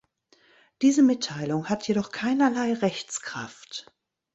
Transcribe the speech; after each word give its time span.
Diese 0.81 1.03
Mitteilung 1.03 1.69
hat 1.69 1.87
jedoch 1.87 2.11
keinerlei 2.11 2.73
Rechtskraft. 2.73 3.85